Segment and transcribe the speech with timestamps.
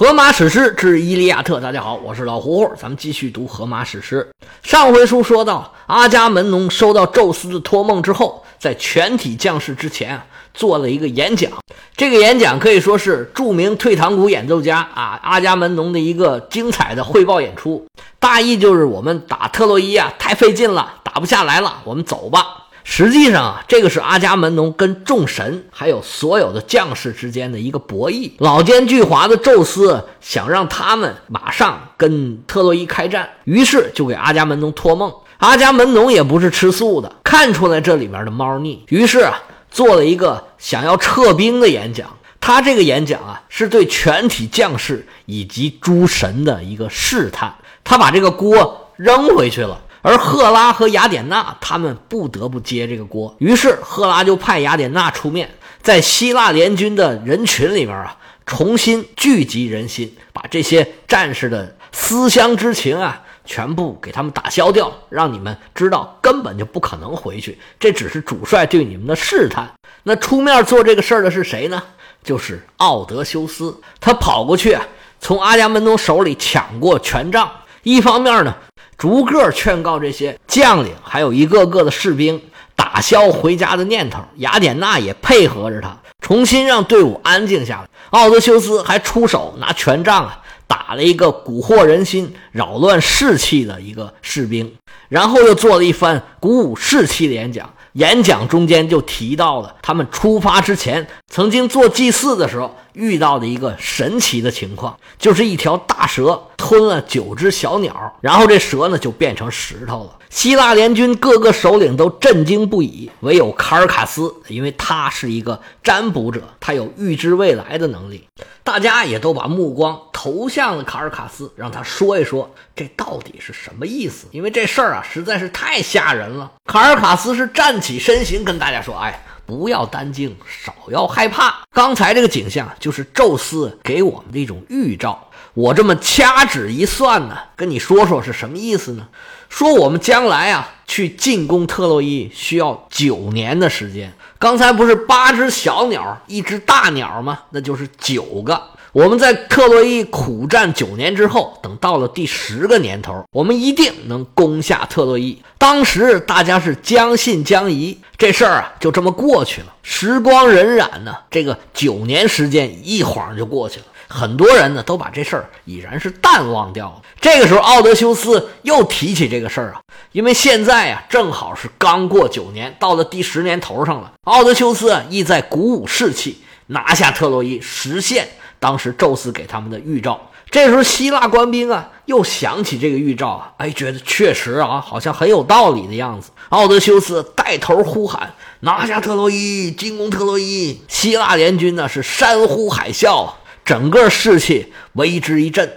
[0.00, 4.26] 荷马史诗之《伊利亚特》，大家好，我是老胡胡，咱们继续读荷马史诗。
[4.62, 10.24] 上回书说到，阿伽门农收到宙斯的托梦之后，在全体将士之前啊，
[10.54, 11.52] 做了一个演讲。
[11.94, 17.86] 这个演讲可以说是著名退堂鼓演奏家啊阿伽门农的一个精彩的汇报演出。
[18.18, 22.68] 大意就是我们打特洛伊啊，太费劲了，打不下来了，我们走吧。
[22.92, 28.32] 实际上啊，这个是阿伽门农跟众神还有所有的将士之间的一个博弈。
[28.38, 35.14] 老奸巨猾的宙斯想让他们马上跟特洛伊开战，于是就给阿伽门农托梦。
[35.38, 42.10] 阿伽门农也不是吃素的，看出来这里面的猫腻，于是啊，做了一个想要撤兵的演讲。
[42.40, 47.54] 他这个演讲啊，是对全体将士以及诸神的一个试探。
[47.84, 49.80] 他把这个锅扔回去了。
[50.02, 55.50] 而赫拉和雅典娜他们不得不接这个锅，于是赫拉就派雅典娜出面，
[55.82, 69.70] 在希腊联军的人群里面啊，重新聚集人心，把这些战士的思乡之情啊，全部给他们打消掉，让你们知道根本就不可能回去，这只是主帅对你们的试探。
[70.04, 71.82] 那出面做这个事儿的是谁呢？
[72.22, 74.78] 就是奥德修斯，他跑过去，
[75.20, 77.50] 从阿伽门农手里抢过权杖，
[77.82, 78.54] 一方面呢。
[78.96, 82.38] 逐个劝告这些将领，还有一个个的士兵，
[82.76, 84.18] 打消回家的念头。
[84.36, 87.88] 雅典娜也配合着他，重新让队伍安静下来。
[88.10, 94.70] 奥德修斯还出手拿权杖啊，打了一个蛊惑人心、扰乱士气的一个士兵，
[95.08, 97.72] 然后又做了一番鼓舞士气的演讲。
[97.94, 110.16] 演讲中间就提到了他们出发之前曾经做祭祀的时候遇到的一个神奇的情况，就是一条大蛇吞了九只小鸟，然后这蛇呢就变成石头了。
[110.28, 118.28] 希腊联军各个首领都震惊不已，唯有卡尔卡斯，因为他是一个占卜者，他有预知未来的能力。
[118.62, 124.28] 大家也都把目光投向了卡尔卡斯，让他说一说这到底是什么意思。
[124.30, 126.52] 因为这事儿啊实在是太吓人了。
[126.66, 131.62] 卡尔卡斯是站起身形，跟大家说：“哎，不要担惊，少要害怕。
[131.72, 135.28] 刚才这个景象就是宙斯给我们的一种预兆。
[135.54, 139.08] 我这么掐指一算呢，跟你说说是什么意思呢？”
[139.50, 144.12] 说我们将来啊去进攻特洛伊需要九年的时间。
[144.38, 147.40] 刚才不是八只小鸟，一只大鸟吗？
[147.50, 148.62] 那就是九个。
[148.92, 155.40] 我们在特洛伊苦战九年之后，等到了第十个年头，我们一定能攻下特洛伊。
[155.58, 159.68] 当时大家是将信将疑，这事儿啊就这么过去了。
[159.82, 163.86] 时光荏苒呢，这个九年时间一晃就过去了。
[164.08, 167.02] 很多人呢都把这事儿已然是淡忘掉了。
[167.20, 169.80] 这个时候，奥德修斯又提起这个事儿啊，
[170.10, 174.12] 因为现在啊正好是刚过九年，到了第十年头上了。
[174.24, 178.28] 奥德修斯啊意在鼓舞士气，拿下特洛伊，实现
[178.60, 180.20] 当时宙斯给他们的预兆。
[180.50, 186.30] 这时候，希腊官兵啊又想起这个预兆啊，哎，觉得确实啊好像很有道理的样子。
[186.48, 193.30] 奥德修斯带头呼喊：“拿下特洛伊，进攻特洛伊！”希腊联军呢是山呼海啸。
[193.64, 195.72] 整个士气为之一振。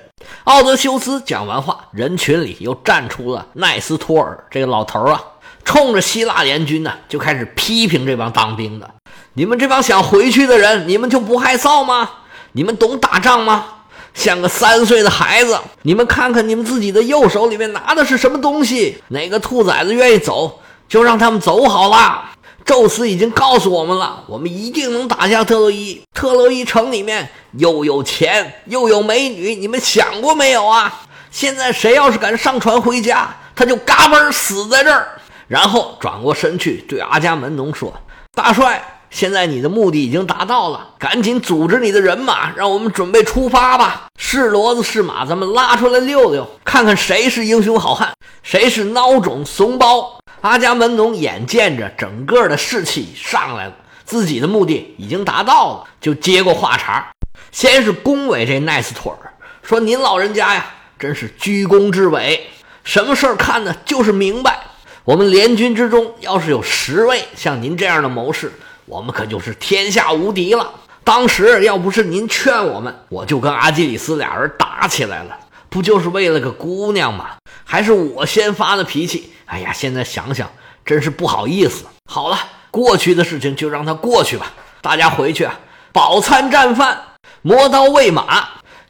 [0.45, 5.21] 奥德修斯讲完话，人群里又站出了奈斯托尔这个老头啊，
[5.63, 8.89] 冲着希腊联军呢就开始批评这帮当兵的
[9.35, 12.09] ：“你们这帮想回去的人，你们就不害臊吗？
[12.53, 13.65] 你们懂打仗吗？
[14.13, 15.59] 像个三岁的孩子！
[15.81, 19.01] 你们看看你们自己的右手里面拿的是什么东西？
[19.07, 22.29] 哪个兔崽子愿意走，就让他们走好了。”
[22.63, 26.01] 宙斯已经告诉我们了，我们一定能打下特洛伊。
[26.13, 31.01] 特洛伊城里面又有钱又有美女，你们想过没有啊？
[31.29, 35.07] 现在谁要是敢上船回家，他就嘎嘣死在这儿。
[35.47, 37.93] 然后转过身去对阿伽门农说
[38.33, 38.81] ：“大帅，
[39.13, 44.07] 现在你的目的已经达到了，赶紧组织你的人马，让我们准备出发吧。
[44.17, 57.11] 是骡子是马，咱们拉出来溜溜，看看谁是英雄好汉，谁是孬种怂包。”阿伽门农眼见着整个的士气上来了，自己的目的已经达到了，就接过话茬，
[57.51, 59.31] 先是恭维这奈斯托尔，
[59.61, 60.65] 说：“您老人家呀，
[60.97, 62.47] 真是居功至伟，
[62.83, 64.59] 什么事儿看呢就是明白。
[65.05, 68.51] 我们联军之中要是有十位像您这样的谋士，
[68.85, 70.71] 我们可就是天下无敌了。
[71.03, 75.37] 当时要不是您劝我们，我就跟阿基里斯俩人打起来了，
[75.69, 77.31] 不就是为了个姑娘吗？
[77.65, 80.49] 还是我先发的脾气。”哎呀，现在想想
[80.85, 81.85] 真是不好意思。
[82.09, 82.39] 好了，
[82.71, 84.51] 过去的事情就让它过去吧。
[84.81, 85.59] 大家回去啊，
[85.91, 86.99] 饱餐战饭，
[87.41, 88.47] 磨刀喂马，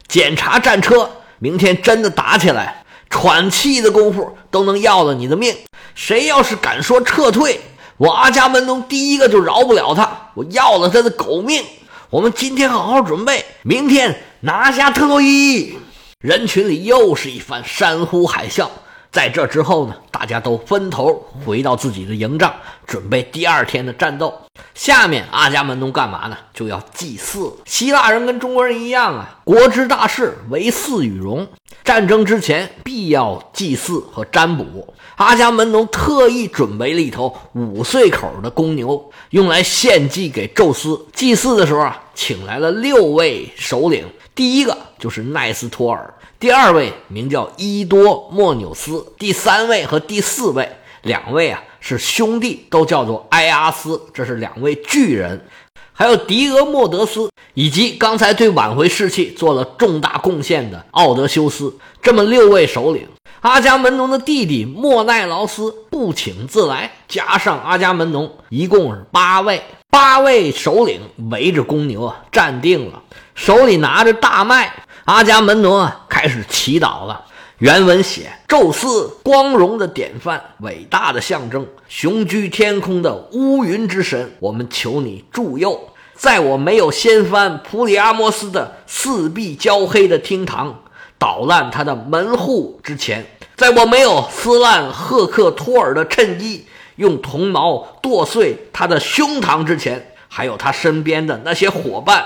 [0.08, 1.10] 检查战车。
[1.40, 5.54] 明天真的打起来，喘气的功夫都能要了你的命。
[5.94, 7.60] 谁要是敢说撤退，
[7.96, 11.62] 我阿伽门农第一个就饶不了他，我要了他的狗命。
[12.10, 15.76] 我们今天好好准备，明天拿下特洛伊！
[16.20, 18.68] 人群里又是一番山呼海啸。
[19.12, 22.52] 在这之后呢，大家都分头回到自己的营帐，
[22.86, 24.32] 准备第二天的战斗。
[24.74, 26.36] 下面阿伽门农干嘛呢？
[26.52, 27.52] 就要祭祀。
[27.64, 31.46] 希腊人跟中国人一样啊，国之大事，唯祀与戎。
[31.82, 34.94] 战争之前必要祭祀和占卜。
[35.16, 41.06] 阿伽门农特意准备了一头五岁口的公牛，用来献祭给宙斯。
[41.12, 46.14] 祭祀的时候啊，请来了六位首领，第一个就是奈斯托尔。
[46.40, 50.68] 第二位名叫伊多莫纽斯，第三位和第四位
[51.02, 55.44] 两位啊是兄弟，都叫做埃阿斯，这是两位巨人，
[55.92, 63.06] 还有狄俄莫德斯，以及刚才对挽回士气做了重大贡献的奥德修斯，这么六位首领。
[63.42, 73.02] 阿伽门农的弟弟莫奈劳斯不请自来，加上阿伽门农，一共是八位，八位首领围着公牛啊站定了，
[73.34, 74.72] 手里拿着大麦。
[75.04, 77.26] 阿伽门农啊，开始祈祷了。
[77.58, 90.82] 原文写：“宙斯，光荣的典范，伟大的象征，雄居天空的乌云之神，我们求你助佑，在我没有掀翻普里阿摩斯的四壁焦黑的厅堂，
[91.16, 93.24] 捣烂他的门户之前，
[93.54, 96.64] 在我没有撕烂赫克托尔的衬衣，
[96.96, 102.24] 用铜矛剁碎他的胸膛之前，还有他身边的那些伙伴。”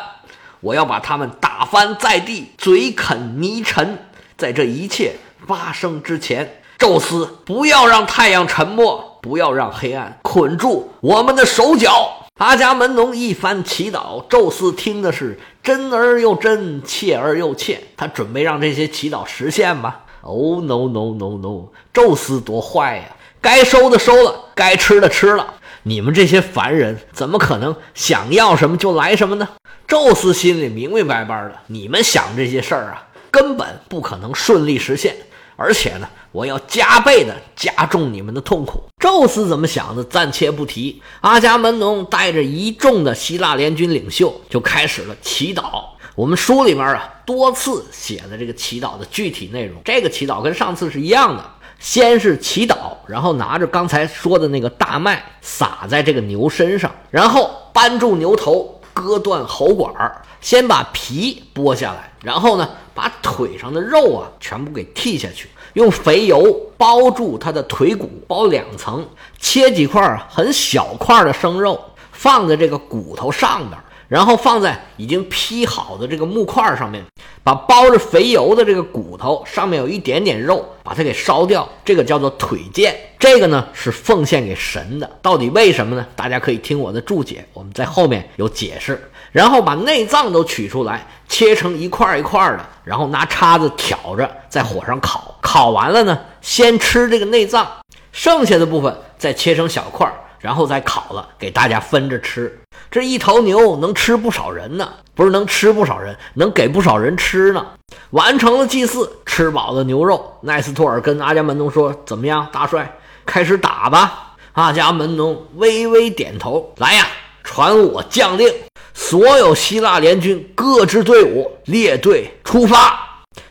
[0.60, 3.96] 我要把他们打翻在地，嘴啃泥尘。
[4.38, 5.16] 在这一切
[5.48, 12.28] 发生之前，宙斯不要让太阳沉没，不要让黑暗捆住我们的手脚。
[12.36, 17.80] 阿伽门农一番祈祷，宙斯听的是真而又真，切而又切。
[17.96, 21.70] 他准备让这些祈祷实现吧？Oh no no no no！
[21.92, 23.16] 宙斯多坏呀！
[23.40, 25.54] 该收的收了，该吃的吃了。
[25.82, 29.48] 你们这些凡人怎么可能想要什么就来什么呢？
[29.88, 35.16] 宙斯心里明明白白的，你们想这些事儿啊，根本不可能顺利实现。
[35.56, 38.80] 而且呢，我要加倍的加重你们的痛苦。
[39.02, 41.02] 宙斯怎么想的，暂且不提。
[41.20, 45.82] 阿伽门农带着一众的希腊联军领袖就开始了祈祷。
[46.14, 51.44] 我们书里面啊，多次写的这个祈祷的具体内容，这个祈祷跟上次是一样的。
[51.80, 52.76] 先是祈祷，
[53.06, 69.06] 然后拿着刚才说的那个大麦撒在这个牛身上，然后扳住牛头，割断喉管儿，先把皮剥下来，然后呢，把腿上的肉啊全部给剃下去，用肥油包住他的腿骨，包两层，
[69.38, 73.80] 切几块很小块的生肉放在这个骨头上边。
[74.08, 77.04] 然后放在已经劈好的这个木块上面，
[77.44, 82.94] 把包着肥油的这个骨头上面有一点点肉，把它给烧掉，这个叫做腿腱。
[83.18, 86.06] 这个呢是奉献给神的，到底为什么呢？
[86.16, 89.10] 大家可以听我的注解，我们在后面有解释。
[89.30, 95.36] 然后把内脏都取出来，切成一块一块的，然后拿叉子挑着在火上烤。
[95.42, 97.68] 烤完了呢，先吃这个内脏，
[98.10, 100.10] 剩下的部分再切成小块。
[100.38, 102.58] 然后再烤了，给大家分着吃。
[102.90, 107.66] 这一头牛能吃不少人呢，不是能吃不少人，能给不少人吃呢。
[108.10, 117.06] 完成了祭祀，吃饱了牛肉，奈斯托尔跟阿伽门农说：“怎么样，大帅，开始打吧。”阿伽门农微微点头：“来呀，
[117.44, 118.52] 传我将令，
[118.94, 122.98] 所有希腊联军各支队伍列队出发。”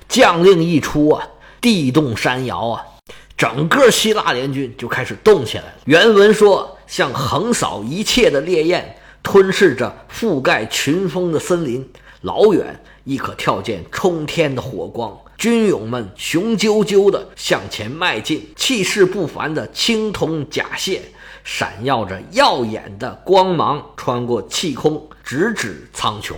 [0.08, 1.28] 将令一出啊，
[1.60, 2.82] 地动山摇啊。
[3.36, 5.74] 整个希腊联军就开始动起来了。
[5.86, 11.88] 原文说，像横扫一切的烈焰，吞噬着覆盖群峰的森林，
[12.22, 15.16] 老远亦可跳见冲天的火光。
[15.38, 21.00] 军勇们雄赳赳地向前迈进，气势不凡的青铜甲械。
[21.44, 26.36] 闪耀着耀眼的光芒，穿过气空，直指苍穹，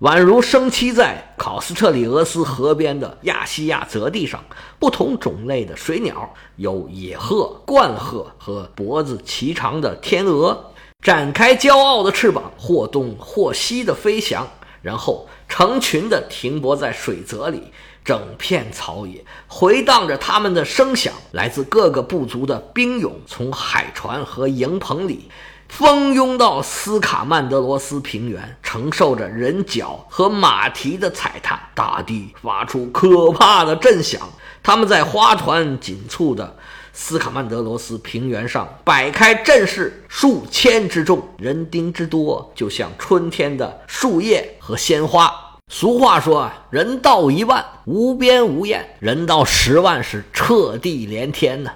[0.00, 4.42] 宛如生栖在考斯特里俄斯河边的亚细亚泽地上。
[4.80, 14.44] 不同种类的水鸟，有野鹤、冠鹤和脖子颀长的天鹅，展开骄傲的翅膀，或东或西的飞翔，
[14.82, 17.62] 然后成群的停泊在水泽里。
[18.04, 25.30] 整片草野回荡着他们的声响，来自各个部族的兵勇从海船和营棚里
[25.68, 34.20] 蜂拥到斯卡曼德罗斯平原，承受着人脚和马蹄的踩踏，大地发出可怕的震响。
[34.62, 36.56] 他们在花团锦簇的
[36.92, 45.32] 斯卡曼德罗斯平原上摆开阵势，数千之众，人丁之多，就像春天的树叶和鲜花。
[45.72, 51.70] 俗话说啊，人到一万无边无厌，人到十万是彻地连天呢。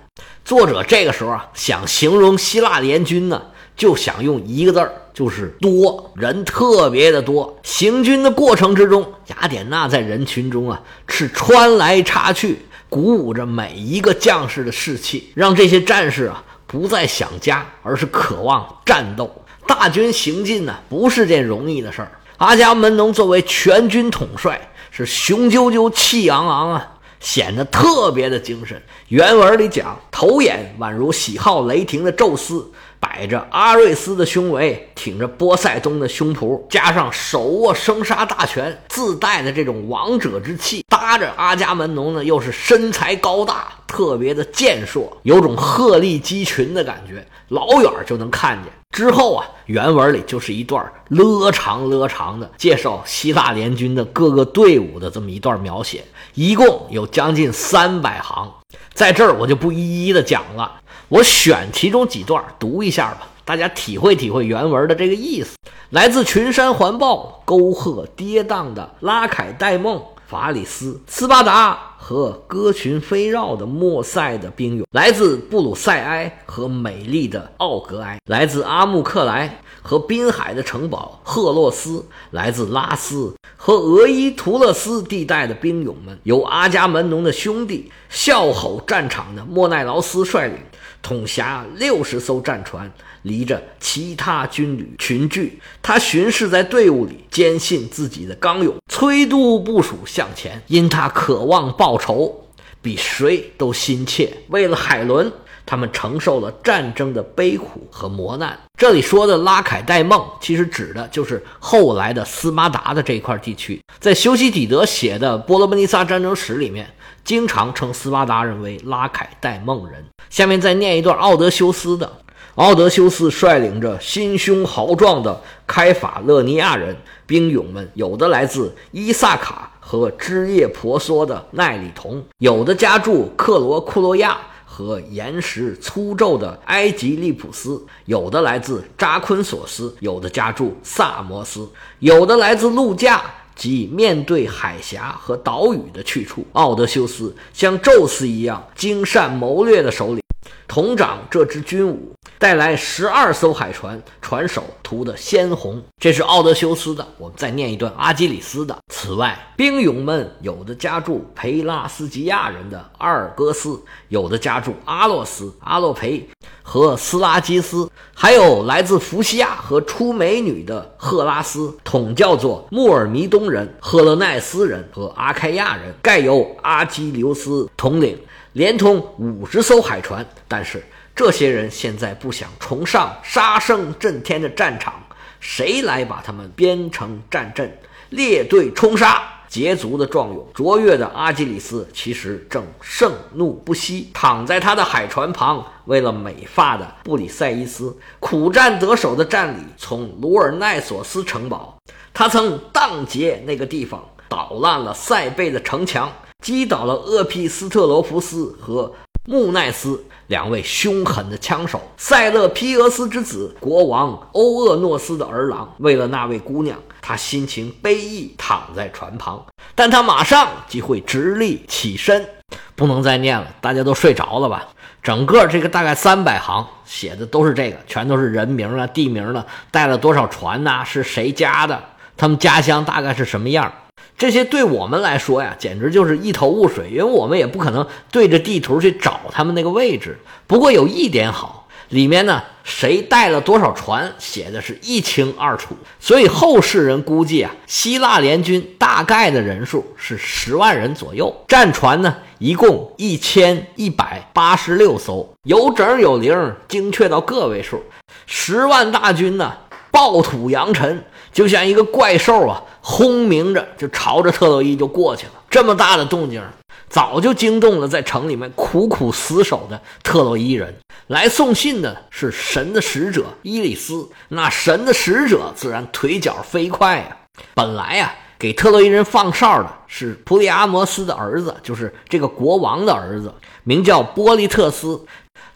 [0.45, 3.43] 作者这个时候啊，想形容希腊联军呢，
[3.79, 7.57] 就想用一个字儿，就是多人特别的多。
[7.63, 12.59] 行军的过程之中，雅典娜在人群中啊是穿来插去，
[12.89, 19.31] 鼓舞着每一个将士的士气，让这些战士啊不再想家，而是渴望战斗。
[19.65, 22.11] 大军行进呢，不是件容易的事儿。
[22.39, 26.95] 阿伽门农作为全军统帅，是雄赳赳、气昂昂啊。
[27.21, 28.81] 显得特别的精神。
[29.09, 32.71] 原文里讲，头眼宛如喜好雷霆的宙斯，
[33.01, 48.73] 摆着阿瑞斯的胸围，挺着波塞冬的胸脯，加上手握生杀大权，自带的这种王者之气，搭着阿伽门农呢，又是身材高大，特别的健硕，有种鹤立鸡群的感觉，老远就能看见。
[48.91, 56.03] 之后啊，原文里就是一段勒长勒长的介绍希腊联军的各个队伍的这么一段描写，
[56.35, 58.51] 一共有将近三百行，
[58.93, 65.57] 在这儿我就不一一的讲了，我选其中几段读一下吧，大家体会体会原文的这个意思。
[65.91, 70.03] 来自群山环抱、沟壑跌宕的拉凯戴梦。
[70.29, 90.59] 法里斯、斯巴达和歌群飞绕的莫塞的兵勇，来自布鲁塞埃和美丽的奥格埃，来自阿穆克莱和滨海的城堡赫洛斯，来自拉斯和俄伊图勒斯地带的兵勇们，由阿伽门农的兄弟笑吼战场的莫奈劳斯率领，
[91.01, 92.93] 统辖六十艘战船。
[93.23, 100.63] 离着其他军旅群聚，他巡视在队伍里，坚信自己的刚勇，催督部署向前。
[100.67, 102.45] 因他渴望报仇，
[102.83, 104.33] 比谁都心切。
[104.49, 105.33] 为了海伦，
[105.69, 108.59] 他们承受了战争的悲苦和磨难。
[108.79, 113.79] 这里说的拉凯戴梦，其实指的就是后来的斯巴达的这一块地区。
[113.99, 116.89] 在修昔底德写的《波罗奔尼撒战争史》里面，
[117.23, 120.03] 经常称斯巴达人为拉凯戴梦人。
[120.31, 122.11] 下面再念一段奥德修斯的。
[122.55, 126.97] 奥德修斯率领着心胸豪壮的开法勒尼亚人
[127.27, 134.39] 兵勇们，有的来自伊萨卡和枝叶婆娑的奈里同，有的家住克罗库洛亚
[134.79, 141.69] 和岩石粗皱的埃及利普斯，有的来自扎昆索斯，有的家住萨摩斯，
[141.99, 143.21] 有的来自陆架
[143.57, 146.47] 及面对海峡和岛屿的去处。
[146.53, 150.23] 奥德修斯像宙斯一样精善谋略的首领。
[150.69, 155.83] 同掌这支军伍，带来十二艘海船，船首涂的鲜红。
[155.99, 157.05] 这是奥德修斯的。
[157.17, 158.77] 我们再念一段阿基里斯的。
[158.93, 166.29] 此外，兵勇们有的家住培拉斯吉亚人的阿尔戈斯，有的家住阿洛斯、阿洛培
[166.63, 178.19] 和斯拉基斯，还有来自伏西亚和出美女的赫拉斯，统叫做穆尔弥东人、赫勒奈斯人和阿开亚人，盖由阿基留斯统领。
[178.53, 184.95] 连同五十艘海船，但是这些人现在不想重上杀声震天的战场，
[185.41, 187.79] 谁来把他们编成战阵，
[188.11, 189.23] 列队冲杀？
[189.49, 201.79] 捷足的壮勇卓越的阿基里斯其实正盛怒不息，躺在他的海船旁，为了美发的布里塞伊斯苦战得手的战里，从卢尔奈索斯城堡，
[202.13, 206.13] 他曾荡劫那个地方，捣烂了塞贝的城墙。
[206.49, 208.91] 击倒了厄庇斯特罗福斯和
[209.27, 215.75] 穆奈斯两位凶狠的枪手，塞勒皮俄斯之子国王欧厄诺斯的儿郎。
[215.79, 219.45] 为了那位姑娘，他心情悲意，躺在船旁。
[219.75, 222.27] 但他马上即会直立起身，
[222.75, 224.69] 不能再念了，大家都睡着了吧？
[225.03, 230.83] 整个这个大概三百行写的都是这个，全都是人名啊、地名了，带了多少船呐？
[230.83, 231.79] 是谁家的？
[232.17, 233.71] 他们家乡大概是什么样？
[234.19, 240.19] 这些对我们来说呀，简直就是一头雾水，因为我们也不可能对着地图去找他们那个位置。
[240.49, 245.77] 不过有一点好，里面呢谁带了多少船，写的是一清二楚。
[246.01, 257.81] 所以后世人估计啊，希腊联军大概的人数是十万人左右，战船呢一共一千一百八十六艘，有整有零，精确到个位数。
[258.27, 259.53] 十万大军呢，
[259.93, 262.63] 暴土扬尘，就像一个怪兽啊。
[262.81, 266.43] 轰鸣着就朝着特洛伊就过去了，这么大的动静，
[266.89, 270.75] 早就惊动了在城里面苦苦死守的特洛伊人。
[271.09, 277.17] 来送信的是神的使者伊里斯，那神的使者自然腿脚飞快呀。
[277.53, 283.33] 本来呀，给特洛伊人放哨的是普里阿摩斯的儿子，就是这个国王的儿子，
[283.65, 285.05] 名叫波利特斯。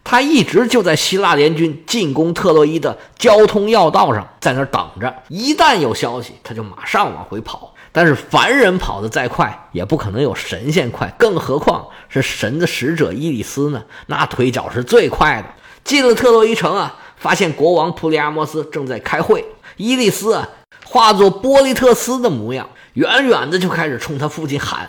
[0.03, 5.13] 他一直就在希腊联军进攻特洛伊的交通要道上，在那儿等着。
[5.29, 7.73] 一旦有消息，他就马上往回跑。
[7.93, 13.81] 但是凡人跑得再快，也不可能有神仙快，更何况是神的使者伊里斯呢？
[14.07, 15.47] 那腿脚是最快的。
[15.85, 19.45] 进了特洛伊城啊，发现国王普里阿摩斯正在开会。
[19.77, 20.49] 伊利斯啊，
[20.93, 24.87] 化作波利特斯的模样，远远的就开始冲他父亲喊：“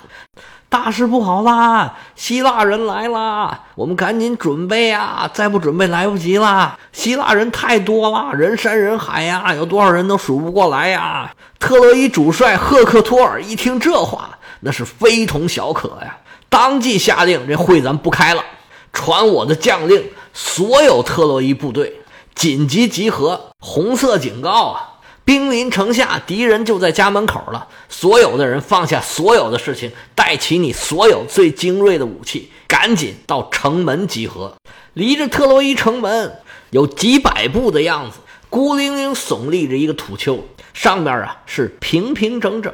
[0.68, 1.96] 大事不好啦！
[2.14, 3.62] 希腊人来啦！
[3.74, 5.30] 我们赶紧准备啊！
[5.32, 6.78] 再不准备来不及啦！
[6.92, 16.18] 希腊人太多了，人山人海呀，有多少人都数不过来呀！”特洛伊主帅赫克托尔一听这话，那是非同小可呀，
[16.50, 18.44] 当即下令：“这会咱不开了，
[18.92, 22.00] 传我的将令，所有特洛伊部队。”
[22.36, 23.40] 紧急集合！
[23.58, 24.90] 红色警告啊！
[25.24, 27.68] 兵临城下，敌人就在家门口了。
[27.88, 34.54] 所有的人放下所有的事情，带起你所有最精锐的武器，赶紧到城门集合。
[34.92, 36.40] 离着特洛伊城门
[36.70, 38.18] 有几百步的样子，
[38.50, 42.72] 孤零零耸立着一个土丘，上面啊是平平整整。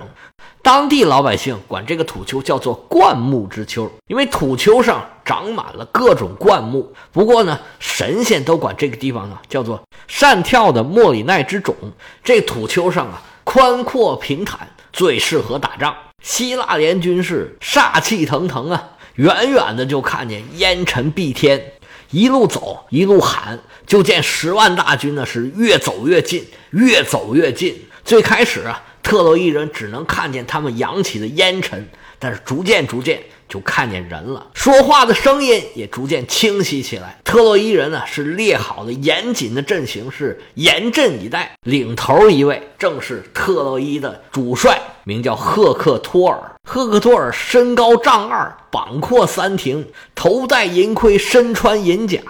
[0.63, 6.93] 当地老百姓管这个土丘叫做灌木之丘，因为土丘上长满了各种灌木。
[7.13, 11.75] 不过呢，神仙都管这个地方啊叫做善跳的莫里奈之冢。
[12.23, 15.95] 这土丘上啊宽阔平坦，最适合打仗。
[16.23, 21.73] 希腊联军是煞气腾腾啊，远远的就看见烟尘蔽天，
[22.11, 27.87] 一路走一路喊，就见十万大军呢是越走越近，越走越近。
[28.05, 28.83] 最开始啊。
[29.03, 31.89] 特洛伊人只能看见他们扬起的烟尘，
[32.19, 37.19] 但是逐渐逐渐就看见人了，说话的声音也逐渐清晰起来。
[37.25, 41.53] 特洛伊人呢是列好了严谨的阵型，是严阵以待。
[41.65, 46.39] 领头一位正是特洛伊的主帅，名叫赫克托尔。
[46.69, 52.21] 赫克托尔身高丈二，膀阔三庭，头戴银盔，身穿银甲，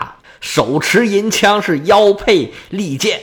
[0.40, 3.20] 手持银枪，是腰佩利剑。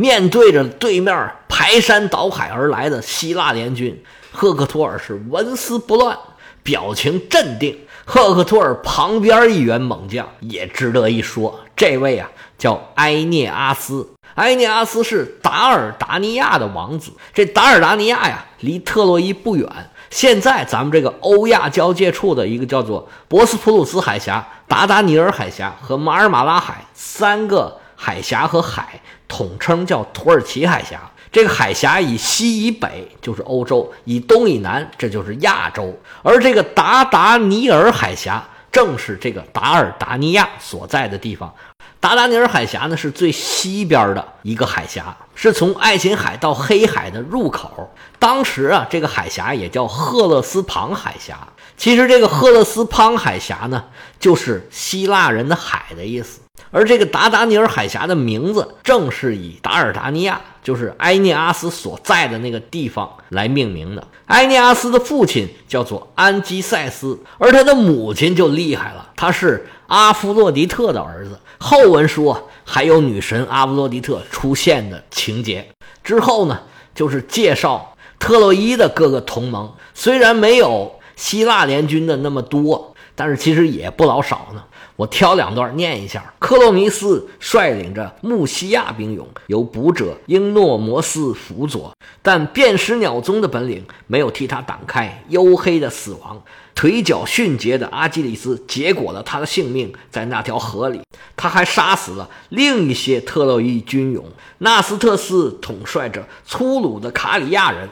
[0.00, 4.02] 面对着对面排山倒海而来的希腊联军，
[4.32, 6.18] 赫克托尔是纹丝不乱，
[6.62, 7.78] 表情镇定。
[8.06, 14.08] 赫克托尔旁边一员猛将也值得一说，这位啊叫埃涅阿斯。
[14.36, 17.12] 埃涅阿斯是达尔达尼亚的王子。
[17.34, 19.68] 这达尔达尼亚呀，离特洛伊不远。
[20.08, 28.98] 现在咱们这个欧亚交界处的一个叫做博斯普鲁斯海峡、达达尼尔海峡和马尔马拉海三个海峡和海。
[29.28, 35.96] 统称叫土耳其海峡，这个海峡以西以北就是欧洲，以东以南这就是亚洲。
[36.24, 41.54] 而这个达达尼尔海峡正是这个达尔达尼亚所在的地方。
[42.00, 47.92] 达达尼尔海峡呢是最西边的一个海峡，是从爱琴海到黑海的入口。
[48.18, 51.46] 当时啊，这个海峡也叫赫勒斯旁海峡。
[51.76, 53.84] 其实这个赫勒斯旁海峡呢，
[54.18, 56.40] 就是希腊人的海的意思。
[56.70, 64.06] 而这个达达尼尔海峡的名字，正是以达尔达尼亚，就是埃涅阿斯所在的那个地方来命名的。
[64.26, 71.38] 埃涅阿斯的父亲叫做安基塞斯，而他的母亲就厉害了，他是阿弗洛狄特的儿子。
[71.58, 75.68] 后文说还有女神阿弗洛狄特出现的情节。
[76.02, 76.60] 之后呢，
[76.94, 84.64] 就是介绍特洛伊的各个同盟，虽然没有希腊联军的那么多，但是其实也不老少呢。
[85.00, 86.30] 我挑两段念一下。
[86.38, 96.42] 克洛尼斯率领着穆西亚兵勇，由捕者英诺摩斯辅佐，但辨识鸟踪的本领没有替他挡开黝黑的死亡。
[96.74, 101.00] 腿脚迅捷的阿基里斯结果了他的性命在那条河里。
[101.34, 104.22] 他还杀死了另一些特洛伊军勇。
[104.58, 107.88] 纳斯特斯统帅着粗鲁的卡里亚人，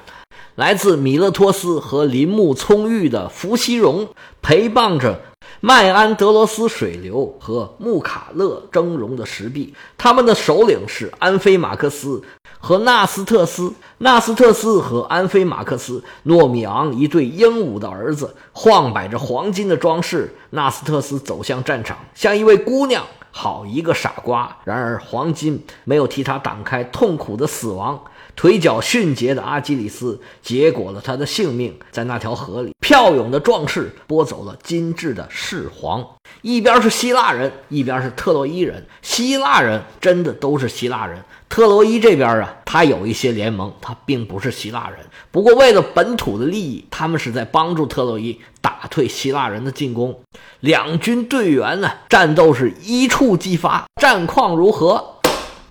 [0.54, 4.08] 来自米勒托斯和林木葱郁的伏羲戎
[4.42, 5.20] 陪伴着。
[5.60, 12.22] 迈安德罗斯水流和穆卡勒峥嵘的石壁，他们的首领是安菲马克斯
[12.60, 13.72] 和纳斯特斯。
[13.98, 20.32] 纳斯特斯和安菲马克斯，诺米昂一对英武的儿子，晃摆着黄金的装饰。
[20.50, 24.58] 纳斯特斯走向战场，像一位姑娘，好一个傻瓜。
[24.64, 28.00] 然而黄金没有替他挡开痛苦的死亡。
[28.38, 36.06] 腿脚迅捷的阿基里斯结果了他的性命，在那条河里，骠勇的壮士拨走了精致的士皇。
[36.42, 38.86] 一边是希腊人，一边是特洛伊人。
[39.02, 45.00] 希腊人真的都是希腊人，特洛伊这边啊，他有一些联盟，他并不是希腊人。
[45.32, 50.16] 不过为了本土的利益，他们是在帮助特洛伊打退希腊人的进攻。
[50.60, 55.16] 两军队员呢，战斗是一触即发，战况如何？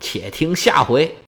[0.02, 1.18] 且听下回。